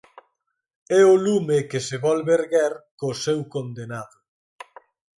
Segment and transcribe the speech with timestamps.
[0.99, 4.17] É o lume que se volve erguer có seu condenado.